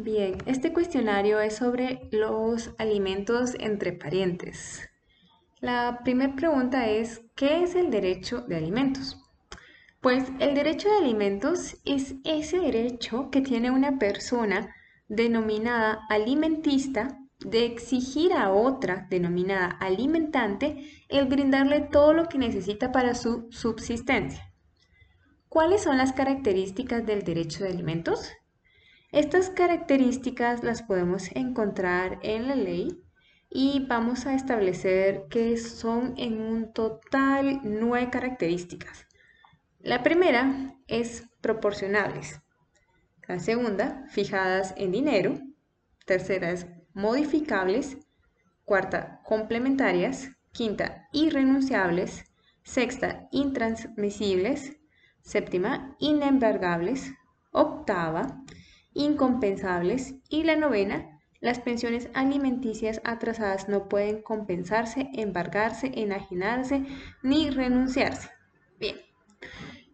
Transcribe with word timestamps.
Bien, 0.00 0.38
este 0.46 0.72
cuestionario 0.72 1.40
es 1.40 1.56
sobre 1.56 2.08
los 2.12 2.70
alimentos 2.78 3.56
entre 3.58 3.92
parientes. 3.92 4.88
La 5.60 6.02
primera 6.04 6.36
pregunta 6.36 6.86
es, 6.88 7.22
¿qué 7.34 7.64
es 7.64 7.74
el 7.74 7.90
derecho 7.90 8.42
de 8.42 8.54
alimentos? 8.54 9.20
Pues 10.00 10.30
el 10.38 10.54
derecho 10.54 10.88
de 10.88 10.98
alimentos 10.98 11.78
es 11.84 12.14
ese 12.22 12.60
derecho 12.60 13.28
que 13.32 13.40
tiene 13.40 13.72
una 13.72 13.98
persona 13.98 14.72
denominada 15.08 15.98
alimentista 16.08 17.18
de 17.40 17.66
exigir 17.66 18.34
a 18.34 18.52
otra 18.52 19.08
denominada 19.10 19.66
alimentante 19.80 20.92
el 21.08 21.26
brindarle 21.26 21.80
todo 21.80 22.14
lo 22.14 22.28
que 22.28 22.38
necesita 22.38 22.92
para 22.92 23.16
su 23.16 23.48
subsistencia. 23.50 24.54
¿Cuáles 25.48 25.82
son 25.82 25.98
las 25.98 26.12
características 26.12 27.04
del 27.04 27.24
derecho 27.24 27.64
de 27.64 27.70
alimentos? 27.70 28.30
Estas 29.10 29.48
características 29.48 30.62
las 30.62 30.82
podemos 30.82 31.30
encontrar 31.34 32.18
en 32.22 32.46
la 32.46 32.54
ley 32.54 33.02
y 33.48 33.86
vamos 33.86 34.26
a 34.26 34.34
establecer 34.34 35.24
que 35.30 35.56
son 35.56 36.12
en 36.18 36.38
un 36.38 36.74
total 36.74 37.60
nueve 37.64 38.10
características. 38.10 39.06
La 39.80 40.02
primera 40.02 40.74
es 40.88 41.24
proporcionables. 41.40 42.42
La 43.26 43.38
segunda, 43.38 44.04
fijadas 44.10 44.74
en 44.76 44.92
dinero. 44.92 45.38
Tercera 46.04 46.50
es 46.50 46.66
modificables. 46.92 47.96
Cuarta, 48.64 49.22
complementarias. 49.24 50.28
Quinta, 50.52 51.08
irrenunciables. 51.12 52.24
Sexta, 52.62 53.26
intransmisibles. 53.32 54.76
Séptima, 55.22 55.96
inembargables. 55.98 57.12
Octava, 57.52 58.42
incompensables. 58.98 60.16
Y 60.28 60.42
la 60.42 60.56
novena, 60.56 61.20
las 61.40 61.60
pensiones 61.60 62.10
alimenticias 62.14 63.00
atrasadas 63.04 63.68
no 63.68 63.88
pueden 63.88 64.22
compensarse, 64.22 65.08
embargarse, 65.14 65.92
enajenarse 65.94 66.84
ni 67.22 67.48
renunciarse. 67.48 68.28
Bien. 68.78 68.96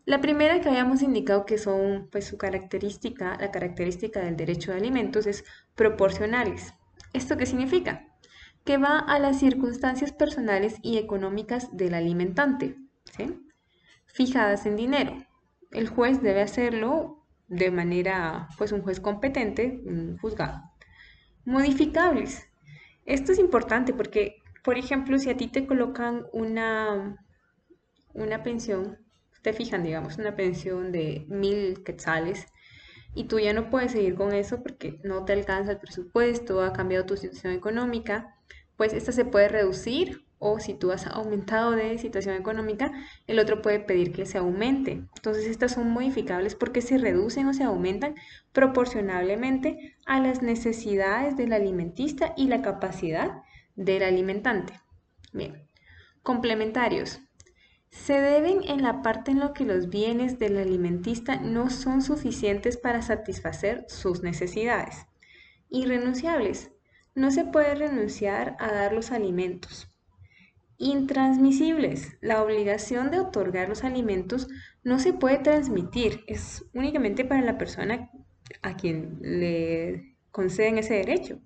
La 0.06 0.20
primera 0.20 0.60
que 0.60 0.68
habíamos 0.68 1.02
indicado 1.02 1.46
que 1.46 1.58
son, 1.58 2.08
pues 2.10 2.26
su 2.26 2.36
característica, 2.36 3.36
la 3.40 3.50
característica 3.50 4.20
del 4.20 4.36
derecho 4.36 4.72
de 4.72 4.78
alimentos 4.78 5.26
es 5.26 5.44
proporcionales. 5.74 6.74
¿Esto 7.12 7.36
qué 7.36 7.46
significa? 7.46 8.08
Que 8.64 8.76
va 8.76 8.98
a 8.98 9.18
las 9.18 9.38
circunstancias 9.38 10.12
personales 10.12 10.76
y 10.82 10.98
económicas 10.98 11.74
del 11.76 11.94
alimentante, 11.94 12.76
fijadas 14.06 14.66
en 14.66 14.76
dinero. 14.76 15.16
El 15.70 15.88
juez 15.88 16.22
debe 16.22 16.42
hacerlo 16.42 17.23
de 17.56 17.70
manera, 17.70 18.48
pues 18.58 18.72
un 18.72 18.82
juez 18.82 19.00
competente, 19.00 19.80
un 19.84 20.18
juzgado. 20.18 20.62
Modificables. 21.44 22.48
Esto 23.06 23.32
es 23.32 23.38
importante 23.38 23.92
porque, 23.92 24.42
por 24.62 24.78
ejemplo, 24.78 25.18
si 25.18 25.30
a 25.30 25.36
ti 25.36 25.48
te 25.48 25.66
colocan 25.66 26.26
una, 26.32 27.24
una 28.14 28.42
pensión, 28.42 28.98
te 29.42 29.52
fijan, 29.52 29.82
digamos, 29.82 30.16
una 30.18 30.34
pensión 30.36 30.90
de 30.90 31.26
mil 31.28 31.84
quetzales 31.84 32.46
y 33.14 33.24
tú 33.24 33.38
ya 33.38 33.52
no 33.52 33.70
puedes 33.70 33.92
seguir 33.92 34.14
con 34.14 34.32
eso 34.32 34.62
porque 34.62 35.00
no 35.04 35.24
te 35.24 35.34
alcanza 35.34 35.72
el 35.72 35.78
presupuesto, 35.78 36.62
ha 36.62 36.72
cambiado 36.72 37.06
tu 37.06 37.16
situación 37.16 37.52
económica, 37.52 38.36
pues 38.76 38.92
esta 38.92 39.12
se 39.12 39.24
puede 39.24 39.48
reducir 39.48 40.24
o 40.46 40.60
si 40.60 40.74
tú 40.74 40.92
has 40.92 41.06
aumentado 41.06 41.70
de 41.70 41.96
situación 41.96 42.36
económica, 42.36 42.92
el 43.26 43.38
otro 43.38 43.62
puede 43.62 43.80
pedir 43.80 44.12
que 44.12 44.26
se 44.26 44.36
aumente. 44.36 45.02
Entonces 45.16 45.46
estas 45.46 45.72
son 45.72 45.88
modificables 45.88 46.54
porque 46.54 46.82
se 46.82 46.98
reducen 46.98 47.48
o 47.48 47.54
se 47.54 47.64
aumentan 47.64 48.14
proporcionalmente 48.52 49.96
a 50.04 50.20
las 50.20 50.42
necesidades 50.42 51.38
del 51.38 51.54
alimentista 51.54 52.34
y 52.36 52.48
la 52.48 52.60
capacidad 52.60 53.42
del 53.74 54.02
alimentante. 54.02 54.74
Bien, 55.32 55.66
complementarios. 56.22 57.22
Se 57.88 58.20
deben 58.20 58.64
en 58.64 58.82
la 58.82 59.00
parte 59.00 59.30
en 59.30 59.40
la 59.40 59.54
que 59.54 59.64
los 59.64 59.88
bienes 59.88 60.38
del 60.38 60.58
alimentista 60.58 61.36
no 61.36 61.70
son 61.70 62.02
suficientes 62.02 62.76
para 62.76 63.00
satisfacer 63.00 63.86
sus 63.88 64.22
necesidades. 64.22 65.06
Irrenunciables. 65.70 66.70
No 67.14 67.30
se 67.30 67.44
puede 67.44 67.74
renunciar 67.76 68.56
a 68.58 68.72
dar 68.72 68.92
los 68.92 69.10
alimentos 69.10 69.88
Intransmisibles. 70.78 72.16
La 72.20 72.42
obligación 72.42 73.10
de 73.10 73.20
otorgar 73.20 73.68
los 73.68 73.84
alimentos 73.84 74.48
no 74.82 74.98
se 74.98 75.12
puede 75.12 75.38
transmitir, 75.38 76.24
es 76.26 76.64
únicamente 76.74 77.24
para 77.24 77.42
la 77.42 77.58
persona 77.58 78.10
a 78.62 78.76
quien 78.76 79.18
le 79.20 80.16
conceden 80.30 80.78
ese 80.78 80.94
derecho. 80.94 81.40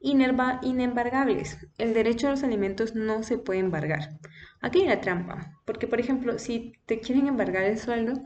inembargables. 0.00 1.58
El 1.78 1.94
derecho 1.94 2.28
a 2.28 2.30
los 2.30 2.42
alimentos 2.42 2.94
no 2.94 3.22
se 3.22 3.38
puede 3.38 3.60
embargar. 3.60 4.18
Aquí 4.60 4.80
hay 4.80 4.86
una 4.86 5.00
trampa, 5.00 5.52
porque 5.64 5.86
por 5.86 6.00
ejemplo, 6.00 6.38
si 6.38 6.72
te 6.86 7.00
quieren 7.00 7.26
embargar 7.26 7.64
el 7.64 7.78
sueldo, 7.78 8.22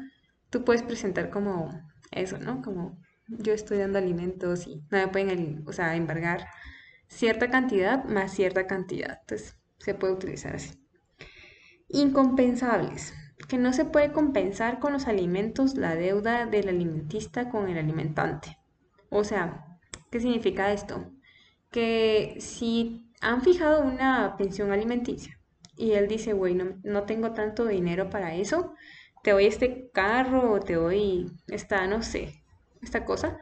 tú 0.51 0.65
puedes 0.65 0.83
presentar 0.83 1.31
como 1.31 1.71
eso, 2.11 2.39
¿no? 2.39 2.63
Como 2.63 2.99
yo 3.29 3.53
estoy 3.53 3.79
dando 3.79 3.99
alimentos 3.99 4.67
y 4.67 4.77
no 4.91 4.99
me 4.99 5.09
pueden, 5.09 5.65
o 5.67 5.73
sea, 5.73 5.97
embargar 5.97 6.47
cierta 7.09 7.51
cantidad 7.51 8.05
más 8.05 8.33
cierta 8.33 8.67
cantidad. 8.67 9.19
Entonces, 9.23 9.57
se 9.79 9.95
puede 9.95 10.15
utilizar 10.15 10.57
así. 10.57 10.79
Incompensables, 11.89 13.15
que 13.49 13.59
no 13.59 13.73
se 13.73 13.85
puede 13.85 14.13
compensar 14.13 14.79
con 14.79 14.93
los 14.93 15.07
alimentos 15.07 15.77
la 15.77 15.95
deuda 15.95 16.47
del 16.47 16.69
alimentista 16.69 17.49
con 17.49 17.69
el 17.69 17.79
alimentante. 17.79 18.59
O 19.11 19.25
sea, 19.25 19.79
¿qué 20.11 20.21
significa 20.21 20.73
esto? 20.73 21.13
Que 21.71 22.37
si 22.41 23.11
han 23.21 23.43
fijado 23.43 23.83
una 23.83 24.37
pensión 24.37 24.73
alimenticia 24.73 25.39
y 25.77 25.93
él 25.93 26.09
dice, 26.09 26.33
güey, 26.33 26.55
no, 26.55 27.03
tengo 27.05 27.33
tanto 27.33 27.67
dinero 27.67 28.11
para 28.11 28.35
eso, 28.35 28.75
te 29.23 29.33
doy 29.33 29.47
este 29.47 29.91
carro 29.93 30.53
o 30.53 30.61
te 30.61 30.75
doy 30.75 31.31
esta, 31.49 31.87
no 31.87 32.03
sé, 32.03 32.43
esta 32.83 33.05
cosa, 33.05 33.39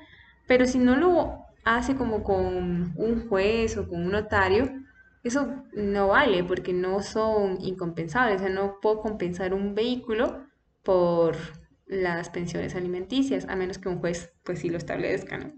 pero 0.47 0.67
si 0.67 0.79
no 0.79 0.97
lo 0.97 1.45
hace 1.65 1.95
como 1.95 2.23
con 2.23 2.93
un 2.97 3.29
juez 3.29 3.77
o 3.77 3.89
con 3.89 4.05
un 4.05 4.13
notario, 4.13 4.71
eso 5.25 5.65
no 5.73 6.09
vale 6.09 6.45
porque 6.45 6.73
no 6.73 7.03
son 7.03 7.59
incompensables. 7.61 8.37
O 8.37 8.45
sea, 8.45 8.55
no 8.55 8.79
puedo 8.81 9.01
compensar 9.01 9.55
un 9.55 9.75
vehículo 9.75 10.47
por 10.83 11.37
las 11.87 12.31
pensiones 12.31 12.75
alimenticias, 12.75 13.47
a 13.49 13.57
menos 13.57 13.79
que 13.79 13.89
un 13.89 13.99
juez 13.99 14.33
pues 14.43 14.61
sí 14.61 14.69
lo 14.69 14.77
establezca, 14.77 15.39
¿no? 15.39 15.53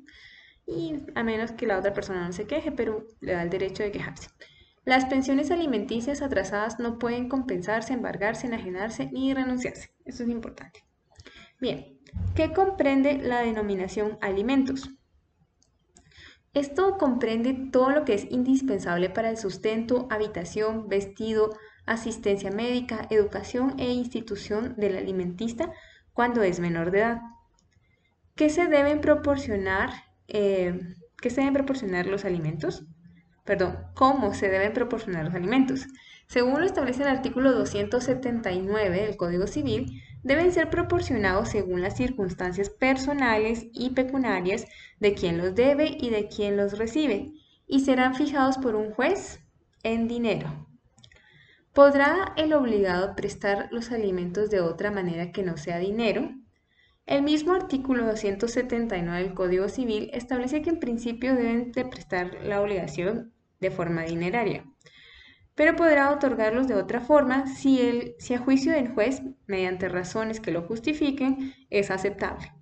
Y 0.67 1.03
a 1.15 1.23
menos 1.23 1.53
que 1.53 1.67
la 1.67 1.79
otra 1.79 1.93
persona 1.93 2.27
no 2.27 2.33
se 2.33 2.47
queje, 2.47 2.73
pero 2.73 3.07
le 3.21 3.33
da 3.33 3.43
el 3.43 3.51
derecho 3.51 3.83
de 3.83 3.93
quejarse. 3.93 4.29
Las 4.85 5.07
pensiones 5.07 5.51
alimenticias 5.51 6.23
atrasadas 6.23 6.79
no 6.79 6.99
pueden 6.99 7.29
compensarse, 7.29 7.93
embargarse, 7.93 8.47
enajenarse 8.47 9.11
ni 9.13 9.35
renunciarse. 9.35 9.91
Eso 10.05 10.23
es 10.23 10.29
importante. 10.29 10.85
Bien, 11.61 11.99
¿qué 12.37 12.53
comprende 12.53 13.19
la 13.19 13.41
denominación 13.41 14.17
alimentos? 14.21 14.91
Esto 16.57 16.97
comprende 16.97 17.53
todo 17.71 17.91
lo 17.91 18.07
que 18.07 18.15
es 18.15 18.27
indispensable 18.31 19.11
para 19.11 19.29
el 19.29 19.37
sustento, 19.37 20.09
habitación, 20.11 20.89
vestido, 20.89 21.55
asistencia 21.85 22.51
médica, 22.51 23.07
educación 23.11 23.75
e 23.79 23.93
institución 23.93 24.75
del 24.79 24.97
alimentista 24.97 25.71
cuando 26.15 26.43
es 26.43 26.59
menor 26.59 26.93
de 26.93 27.01
edad. 27.01 27.21
¿Qué 28.37 28.49
se 28.49 28.69
deben 28.69 29.03
proporcionar? 29.03 29.91
Eh, 30.29 30.81
¿Qué 31.21 31.29
se 31.29 31.43
deben 31.43 31.53
proporcionar 31.53 32.07
los 32.07 32.25
alimentos? 32.25 32.87
Perdón, 33.45 33.77
¿cómo 33.95 34.33
se 34.33 34.49
deben 34.49 34.73
proporcionar 34.73 35.27
los 35.27 35.35
alimentos? 35.35 35.87
Según 36.27 36.61
lo 36.61 36.65
establece 36.65 37.03
el 37.03 37.09
artículo 37.09 37.53
279 37.53 39.03
del 39.03 39.19
Código 39.19 39.47
Civil, 39.47 40.03
deben 40.27 40.51
ser 40.51 40.71
proporcionados 40.71 41.51
según 41.51 41.83
las 41.83 41.97
circunstancias 41.97 42.69
personales 42.69 43.67
y 43.73 43.91
pecuniarias 43.91 44.67
de 44.99 45.15
quien 45.15 45.39
los 45.39 45.55
debe 45.55 45.97
y 46.01 46.11
de 46.11 46.27
quien 46.27 46.57
los 46.57 46.77
recibe, 46.77 47.33
y 47.69 47.81
serán 47.81 48.17
fijados 48.17 48.59
por 48.59 48.75
un 48.75 48.91
juez 48.91 49.41
en 49.85 50.09
dinero. 50.09 50.67
¿Podrá 51.73 52.33
el 52.37 52.55
obligado 52.55 53.15
prestar 53.15 53.69
los 53.71 53.93
alimentos 53.93 54.51
de 54.51 54.61
otra 54.61 54.91
manera 54.91 55.31
que 55.31 55.45
no 55.45 55.57
sea 55.57 55.79
dinero? 55.79 56.29
El 57.07 57.23
mismo 57.23 57.53
artículo 57.53 58.05
279 58.05 59.23
del 59.23 59.35
Código 59.35 59.69
Civil 59.69 60.11
establece 60.13 60.61
que 60.61 60.71
en 60.71 60.81
principio 60.81 61.37
deben 61.37 61.71
de 61.71 61.85
prestar 61.85 62.43
la 62.43 62.61
obligación 62.61 63.33
de 63.61 63.71
forma 63.71 64.03
dineraria 64.03 64.65
pero 65.57 65.75
podrá 65.75 66.13
otorgarlos 66.13 66.69
de 66.69 66.75
otra 66.75 67.01
forma 67.01 67.47
si, 67.47 67.81
el, 67.81 68.15
si 68.19 68.35
a 68.35 68.39
juicio 68.39 68.73
del 68.73 68.93
juez, 68.93 69.23
mediante 69.47 69.89
razones 69.89 70.39
que 70.39 70.53
lo 70.53 70.63
justifiquen, 70.63 71.55
es 71.71 71.91
aceptable. 71.91 72.53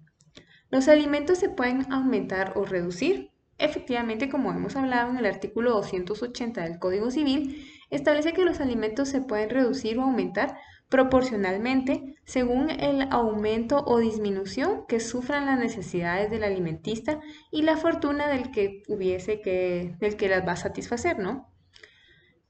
Los 0.70 0.88
alimentos 0.88 1.38
se 1.38 1.50
pueden 1.50 1.92
aumentar 1.92 2.52
o 2.56 2.64
reducir. 2.64 3.32
Efectivamente, 3.58 4.28
como 4.28 4.52
hemos 4.52 4.76
hablado 4.76 5.10
en 5.10 5.18
el 5.18 5.26
artículo 5.26 5.72
280 5.72 6.62
del 6.62 6.78
Código 6.78 7.10
Civil, 7.10 7.66
establece 7.90 8.32
que 8.32 8.44
los 8.44 8.60
alimentos 8.60 9.08
se 9.08 9.20
pueden 9.20 9.50
reducir 9.50 9.98
o 9.98 10.02
aumentar 10.02 10.56
proporcionalmente 10.88 12.16
según 12.24 12.70
el 12.70 13.08
aumento 13.10 13.82
o 13.84 13.98
disminución 13.98 14.86
que 14.86 15.00
sufran 15.00 15.46
las 15.46 15.58
necesidades 15.58 16.30
del 16.30 16.44
alimentista 16.44 17.18
y 17.50 17.62
la 17.62 17.76
fortuna 17.76 18.28
del 18.28 18.52
que 18.52 18.82
hubiese 18.88 19.40
que, 19.40 19.96
del 19.98 20.16
que 20.16 20.28
las 20.28 20.46
va 20.46 20.52
a 20.52 20.56
satisfacer, 20.56 21.18
¿no? 21.18 21.53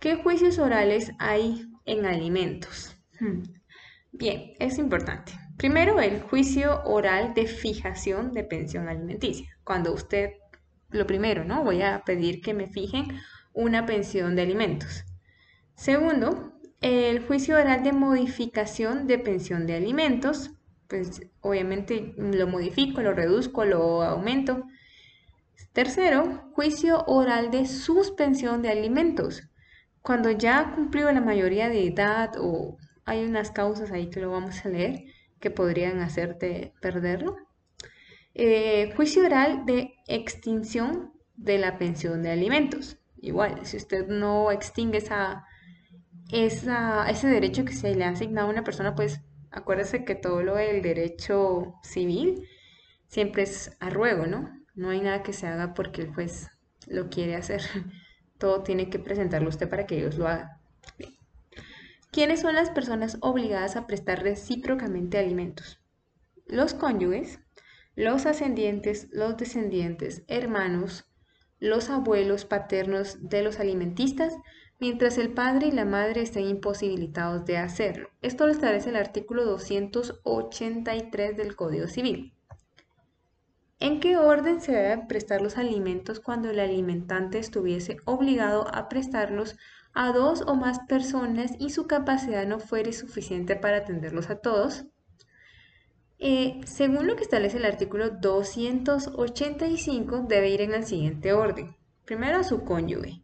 ¿Qué 0.05 0.17
juicios 0.17 0.59
orales 0.59 1.13
hay 1.19 1.65
en 1.87 2.05
alimentos? 2.05 2.95
Hmm. 3.19 3.43
Bien, 4.13 4.53
es 4.59 4.77
importante. 4.77 5.33
Primero, 5.57 5.99
el 5.99 6.21
juicio 6.21 6.83
oral 6.85 7.33
de 7.33 7.47
fijación 7.47 8.33
de 8.33 8.45
pensión 8.45 8.87
alimenticia. 8.87 9.49
Cuando 9.65 9.95
usted, 9.95 10.33
lo 10.91 11.07
primero, 11.07 11.47
¿no? 11.47 11.65
Voy 11.65 11.81
a 11.81 12.03
pedir 12.05 12.43
que 12.43 12.53
me 12.53 12.67
fijen 12.67 13.19
una 13.55 13.87
pensión 13.87 14.37
de 14.37 14.43
alimentos. 14.43 15.07
Segundo, 15.75 16.53
el 16.83 17.25
juicio 17.27 17.57
oral 17.57 17.83
de 17.83 17.95
modificación 17.95 19.07
de 19.07 19.19
pensión 19.19 19.67
de 19.67 19.77
alimentos. 19.77 20.51
Pues 20.87 21.23
obviamente 21.41 22.13
lo 22.19 22.47
modifico, 22.47 23.01
lo 23.01 23.15
reduzco, 23.15 23.65
lo 23.65 24.03
aumento. 24.03 24.67
Tercero, 25.73 26.51
juicio 26.53 27.05
oral 27.07 27.51
de 27.51 27.65
suspensión 27.65 28.61
de 28.61 28.69
alimentos. 28.69 29.49
Cuando 30.05 30.31
ya 30.31 30.75
cumplió 30.75 31.11
la 31.13 31.23
mayoría 31.23 31.71
de 31.71 31.87
edad 31.87 32.33
o 32.39 32.77
hay 33.07 33.25
unas 33.25 33.51
causas 33.51 33.91
ahí 33.91 34.11
que 34.11 34.21
lo 34.21 34.31
vamos 34.31 34.63
a 34.63 34.69
leer 34.69 35.07
que 35.41 35.51
podrían 35.51 36.01
hacerte 36.01 36.75
perderlo. 36.83 37.39
Eh, 38.35 38.93
juicio 38.97 39.25
oral 39.25 39.65
de 39.65 39.95
extinción 40.07 41.15
de 41.37 41.57
la 41.57 41.79
pensión 41.79 42.23
de 42.23 42.33
alimentos. 42.33 42.99
Igual, 43.17 43.65
si 43.65 43.79
usted 43.79 44.07
no 44.07 44.53
extingue 44.53 44.99
esa, 44.99 45.47
ese 46.31 47.27
derecho 47.27 47.65
que 47.65 47.73
se 47.73 47.95
le 47.95 48.05
ha 48.05 48.11
asignado 48.11 48.49
a 48.49 48.51
una 48.51 48.63
persona, 48.63 48.95
pues 48.95 49.23
acuérdese 49.51 50.05
que 50.05 50.17
todo 50.17 50.43
lo 50.43 50.57
del 50.57 50.83
derecho 50.83 51.77
civil 51.83 52.47
siempre 53.07 53.45
es 53.45 53.75
a 53.81 53.89
ruego, 53.89 54.27
¿no? 54.27 54.51
No 54.75 54.91
hay 54.91 55.01
nada 55.01 55.23
que 55.23 55.33
se 55.33 55.47
haga 55.47 55.73
porque 55.73 56.03
el 56.03 56.13
juez 56.13 56.51
lo 56.89 57.09
quiere 57.09 57.37
hacer. 57.37 57.63
Todo 58.39 58.63
tiene 58.63 58.91
que 58.91 58.99
presentarlo 58.99 59.49
usted 59.49 59.69
para 59.69 59.87
que 59.87 59.99
ellos 59.99 60.19
lo 60.19 60.29
hagan. 60.29 60.51
¿Quiénes 62.11 62.41
son 62.41 62.55
las 62.55 62.71
personas 62.71 63.19
obligadas 63.21 63.77
a 63.77 63.87
prestar 63.87 64.23
recíprocamente 64.23 65.19
alimentos? 65.19 65.81
Los 66.47 66.75
cónyuges, 66.75 67.41
los 67.97 68.27
ascendientes, 68.27 69.09
los 69.11 69.37
descendientes, 69.37 70.23
hermanos, 70.29 71.07
los 71.59 71.91
abuelos 71.91 72.45
paternos 72.45 73.29
de 73.29 73.43
los 73.43 73.59
alimentistas, 73.59 74.37
mientras 74.79 75.17
el 75.19 75.33
padre 75.33 75.69
y 75.69 75.73
la 75.73 75.85
madre 75.85 76.23
estén 76.23 76.47
imposibilitados 76.47 77.47
de 77.47 77.57
hacerlo. 77.57 78.11
Esto 78.21 78.47
lo 78.47 78.53
establece 78.53 78.91
el 78.91 78.97
artículo 78.97 79.45
283 79.45 81.37
del 81.37 81.57
Código 81.57 81.87
Civil. 81.87 82.34
¿En 83.81 84.01
qué 84.01 84.17
orden 84.17 84.61
se 84.61 84.73
deben 84.73 85.07
prestar 85.07 85.43
los 85.43 85.59
alimentos 85.59 86.21
cuando 86.21 86.51
el 86.51 86.61
alimentante 86.61 87.39
estuviese 87.39 87.99
obligado 88.05 88.67
a 88.75 88.89
prestarlos 88.89 89.57
a 89.93 90.13
dos 90.13 90.43
o 90.47 90.55
más 90.55 90.81
personas 90.89 91.53
y 91.59 91.71
su 91.71 91.87
capacidad 91.87 92.47
no 92.47 92.61
fuere 92.61 92.93
suficiente 92.93 93.57
para 93.57 93.79
atenderlos 93.79 94.31
a 94.31 94.41
todos? 94.41 94.87
Eh, 96.19 96.61
según 96.65 97.07
lo 97.07 97.17
que 97.17 97.23
establece 97.23 97.59
el 97.59 97.67
artículo 97.67 98.11
285, 98.11 100.25
debe 100.29 100.51
ir 100.51 100.63
en 100.63 100.73
el 100.73 100.85
siguiente 100.85 101.33
orden. 101.33 101.77
Primero 102.05 102.39
a 102.39 102.45
su 102.45 102.65
cónyuge. 102.65 103.23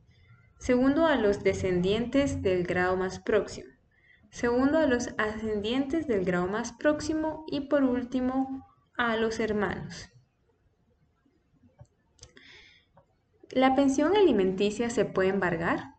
Segundo 0.58 1.06
a 1.06 1.16
los 1.16 1.42
descendientes 1.42 2.42
del 2.42 2.64
grado 2.64 2.96
más 2.96 3.20
próximo. 3.20 3.70
Segundo 4.30 4.78
a 4.78 4.86
los 4.86 5.10
ascendientes 5.16 6.06
del 6.06 6.24
grado 6.24 6.46
más 6.46 6.72
próximo. 6.72 7.44
Y 7.50 7.68
por 7.68 7.84
último 7.84 8.66
a 8.98 9.16
los 9.16 9.40
hermanos. 9.40 10.09
¿La 13.50 13.74
pensión 13.74 14.16
alimenticia 14.16 14.90
se 14.90 15.04
puede 15.04 15.30
embargar? 15.30 15.96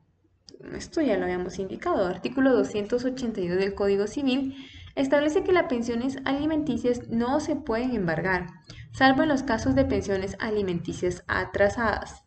Esto 0.73 1.01
ya 1.01 1.17
lo 1.17 1.25
habíamos 1.25 1.59
indicado. 1.59 2.07
Artículo 2.07 2.53
282 2.53 3.57
del 3.57 3.73
Código 3.73 4.07
Civil 4.07 4.55
establece 4.95 5.43
que 5.43 5.51
las 5.51 5.67
pensiones 5.67 6.19
alimenticias 6.23 7.09
no 7.09 7.41
se 7.41 7.57
pueden 7.57 7.93
embargar, 7.93 8.47
salvo 8.93 9.23
en 9.23 9.29
los 9.29 9.43
casos 9.43 9.75
de 9.75 9.83
pensiones 9.83 10.37
alimenticias 10.39 11.23
atrasadas. 11.27 12.23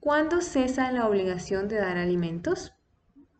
¿Cuándo 0.00 0.42
cesa 0.42 0.92
la 0.92 1.08
obligación 1.08 1.68
de 1.68 1.76
dar 1.76 1.96
alimentos? 1.96 2.72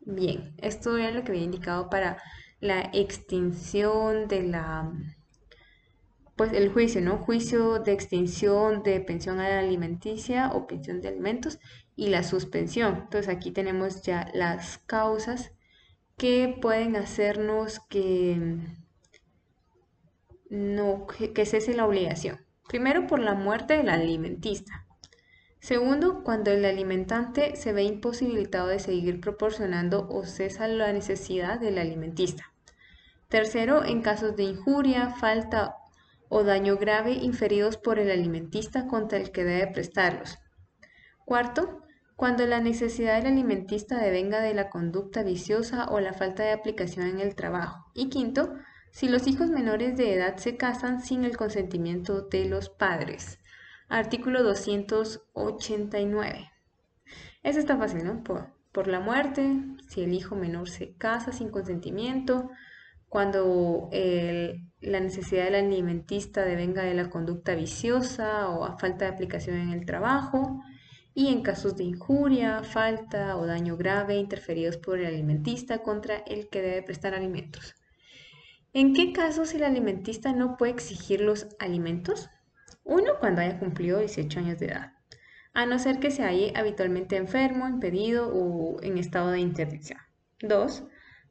Bien, 0.01 0.55
esto 0.57 0.97
es 0.97 1.13
lo 1.13 1.23
que 1.23 1.31
había 1.31 1.43
indicado 1.43 1.89
para 1.91 2.17
la 2.59 2.89
extinción 2.93 4.27
de 4.27 4.43
la, 4.43 4.91
pues 6.39 6.53
el 6.53 6.71
juicio, 6.71 7.01
¿no? 7.01 7.17
Juicio 7.17 7.79
de 7.79 7.91
extinción 7.91 8.81
de 8.81 9.01
pensión 9.01 9.41
alimenticia 9.41 10.51
o 10.53 10.67
pensión 10.67 11.01
de 11.01 11.09
alimentos 11.09 11.59
y 11.97 12.07
la 12.07 12.23
suspensión. 12.23 12.95
Entonces 12.95 13.27
aquí 13.27 13.51
tenemos 13.51 14.03
ya 14.03 14.31
las 14.33 14.77
causas 14.77 15.51
que 16.15 16.57
pueden 16.61 16.95
hacernos 16.95 17.81
que 17.89 18.57
no 20.49 21.07
que, 21.07 21.45
cese 21.45 21.73
la 21.73 21.85
obligación. 21.85 22.39
Primero, 22.69 23.05
por 23.05 23.19
la 23.19 23.33
muerte 23.33 23.75
del 23.75 23.89
alimentista. 23.89 24.87
Segundo, 25.59 26.23
cuando 26.23 26.51
el 26.51 26.63
alimentante 26.63 27.57
se 27.57 27.73
ve 27.73 27.83
imposibilitado 27.83 28.67
de 28.67 28.79
seguir 28.79 29.19
proporcionando 29.19 30.07
o 30.09 30.23
cesa 30.23 30.69
la 30.69 30.93
necesidad 30.93 31.59
del 31.59 31.79
alimentista. 31.79 32.53
Tercero, 33.27 33.83
en 33.83 34.01
casos 34.01 34.37
de 34.37 34.43
injuria, 34.43 35.09
falta 35.09 35.75
o 36.29 36.43
daño 36.43 36.77
grave 36.77 37.13
inferidos 37.13 37.77
por 37.77 37.99
el 37.99 38.09
alimentista 38.09 38.87
contra 38.87 39.17
el 39.17 39.31
que 39.31 39.43
debe 39.43 39.71
prestarlos. 39.71 40.37
Cuarto, 41.25 41.83
cuando 42.15 42.45
la 42.45 42.59
necesidad 42.59 43.17
del 43.17 43.33
alimentista 43.33 43.97
devenga 43.97 44.41
de 44.41 44.53
la 44.53 44.69
conducta 44.69 45.23
viciosa 45.23 45.87
o 45.89 45.99
la 45.99 46.13
falta 46.13 46.43
de 46.43 46.51
aplicación 46.51 47.07
en 47.07 47.19
el 47.19 47.35
trabajo. 47.35 47.85
Y 47.93 48.09
quinto, 48.09 48.53
si 48.91 49.07
los 49.07 49.27
hijos 49.27 49.49
menores 49.49 49.97
de 49.97 50.13
edad 50.13 50.37
se 50.37 50.57
casan 50.57 51.01
sin 51.01 51.23
el 51.23 51.37
consentimiento 51.37 52.21
de 52.21 52.45
los 52.45 52.69
padres. 52.69 53.39
Artículo 53.87 54.43
289. 54.43 56.51
Eso 57.41 57.59
está 57.59 57.77
fácil, 57.77 58.03
¿no? 58.03 58.23
Por, 58.23 58.53
por 58.71 58.87
la 58.87 58.99
muerte, 58.99 59.55
si 59.87 60.01
el 60.01 60.13
hijo 60.13 60.35
menor 60.35 60.69
se 60.69 60.95
casa 60.95 61.31
sin 61.31 61.49
consentimiento, 61.49 62.49
cuando 63.09 63.89
la 63.91 64.99
necesidad 64.99 65.45
del 65.45 65.55
alimentista 65.55 66.45
devenga 66.45 66.83
de 66.83 66.93
la 66.93 67.09
conducta 67.09 67.55
viciosa 67.55 68.47
o 68.49 68.63
a 68.63 68.77
falta 68.77 69.05
de 69.05 69.11
aplicación 69.11 69.57
en 69.57 69.71
el 69.71 69.85
trabajo, 69.85 70.61
y 71.13 71.27
en 71.27 71.41
casos 71.41 71.75
de 71.75 71.83
injuria, 71.83 72.63
falta 72.63 73.35
o 73.35 73.45
daño 73.45 73.75
grave 73.75 74.15
interferidos 74.15 74.77
por 74.77 74.99
el 74.99 75.07
alimentista 75.07 75.79
contra 75.79 76.17
el 76.19 76.47
que 76.47 76.61
debe 76.61 76.83
prestar 76.83 77.13
alimentos. 77.13 77.75
¿En 78.71 78.93
qué 78.93 79.11
casos 79.11 79.53
el 79.53 79.63
alimentista 79.63 80.31
no 80.31 80.55
puede 80.55 80.71
exigir 80.71 81.19
los 81.19 81.47
alimentos? 81.59 82.29
Uno, 82.83 83.13
cuando 83.19 83.41
haya 83.41 83.59
cumplido 83.59 83.99
18 83.99 84.39
años 84.39 84.59
de 84.59 84.67
edad, 84.67 84.93
a 85.53 85.65
no 85.65 85.77
ser 85.79 85.99
que 85.99 86.11
se 86.11 86.23
halle 86.23 86.53
habitualmente 86.55 87.17
enfermo, 87.17 87.67
impedido 87.67 88.29
o 88.33 88.81
en 88.81 88.97
estado 88.97 89.31
de 89.31 89.39
interdicción. 89.39 89.99
Dos, 90.39 90.83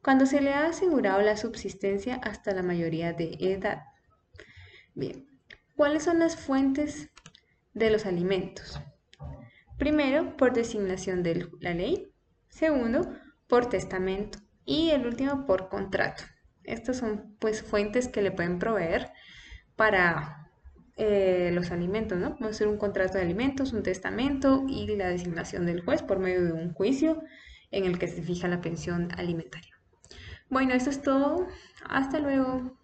cuando 0.03 0.27
se 0.27 0.41
le 0.41 0.53
ha 0.53 0.67
asegurado 0.67 1.21
la 1.23 1.37
subsistencia 1.37 2.17
hasta 2.17 2.53
la 2.53 2.63
mayoría 2.63 3.13
de 3.13 3.37
edad. 3.41 3.83
Bien, 4.95 5.27
¿cuáles 5.77 6.05
son 6.05 6.19
las 6.19 6.37
fuentes 6.37 7.11
de 7.75 7.91
los 7.91 8.07
alimentos? 8.07 8.81
Primero, 9.79 10.37
por 10.37 10.53
designación 10.53 11.23
de 11.23 11.49
la 11.61 11.73
ley. 11.73 12.13
Segundo, 12.49 13.09
por 13.47 13.69
testamento. 13.69 14.39
Y 14.65 14.91
el 14.91 15.07
último, 15.07 15.47
por 15.47 15.69
contrato. 15.69 16.25
Estas 16.65 16.99
son 16.99 17.37
pues 17.39 17.63
fuentes 17.63 18.09
que 18.09 18.21
le 18.21 18.33
pueden 18.33 18.59
proveer 18.59 19.11
para 19.77 20.51
eh, 20.97 21.51
los 21.55 21.71
alimentos, 21.71 22.19
¿no? 22.19 22.37
Puede 22.37 22.55
ser 22.55 22.67
un 22.67 22.77
contrato 22.77 23.15
de 23.15 23.23
alimentos, 23.23 23.73
un 23.73 23.85
testamento 23.85 24.65
y 24.69 24.97
la 24.97 25.09
designación 25.09 25.65
del 25.65 25.83
juez 25.83 26.03
por 26.03 26.19
medio 26.19 26.45
de 26.45 26.53
un 26.53 26.75
juicio 26.75 27.23
en 27.71 27.85
el 27.85 27.99
que 28.01 28.09
se 28.09 28.21
fija 28.21 28.49
la 28.49 28.61
pensión 28.61 29.09
alimentaria. 29.17 29.78
Bueno, 30.51 30.75
eso 30.75 30.91
es 30.91 31.01
todo. 31.03 31.47
Hasta 31.89 32.19
luego. 32.19 32.77